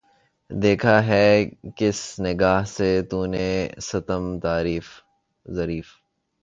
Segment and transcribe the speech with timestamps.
[0.49, 1.27] دیکھا ہے
[1.75, 3.49] کس نگاہ سے تو نے
[3.81, 4.23] ستم
[5.45, 5.87] ظریف